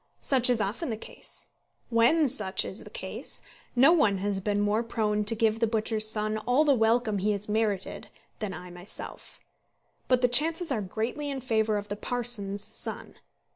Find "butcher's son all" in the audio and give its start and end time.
5.67-6.63